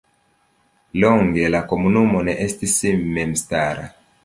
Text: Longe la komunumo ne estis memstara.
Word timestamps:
Longe 1.03 1.51
la 1.57 1.61
komunumo 1.73 2.23
ne 2.31 2.37
estis 2.47 2.77
memstara. 3.19 3.89